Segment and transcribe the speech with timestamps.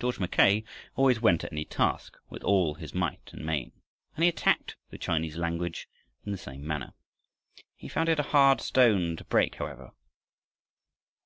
[0.00, 0.64] George Mackay
[0.96, 3.72] always went at any task with all his might and main,
[4.14, 5.86] and he attacked the Chinese language
[6.24, 6.94] in the same manner.
[7.76, 9.90] He found it a hard stone to break, however.